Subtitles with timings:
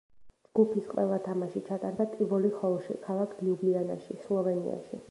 [0.45, 4.99] ჯგუფის ყველა თამაში ჩატარდა ტივოლი ჰოლში ქალაქ ლიუბლიანაში, სლოვენიაში.